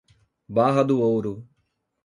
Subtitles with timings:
[0.49, 1.47] Barra do Ouro